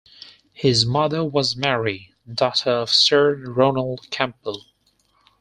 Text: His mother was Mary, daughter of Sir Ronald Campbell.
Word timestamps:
His 0.55 0.83
mother 0.83 1.23
was 1.23 1.55
Mary, 1.55 2.15
daughter 2.27 2.71
of 2.71 2.89
Sir 2.89 3.35
Ronald 3.35 4.09
Campbell. 4.09 4.65